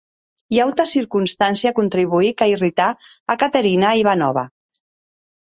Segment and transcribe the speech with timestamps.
[0.55, 2.89] Ua auta circonstància contribuic a irritar
[3.35, 4.47] a Caterina Ivanovna.